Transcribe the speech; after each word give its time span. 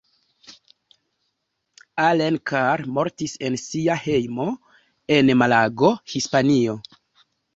Allen 2.05 2.39
Carr 2.51 2.83
mortis 2.95 3.35
en 3.49 3.59
sia 3.65 3.97
hejmo 4.07 4.49
en 5.17 5.31
Malago, 5.43 5.95
Hispanio. 6.15 6.77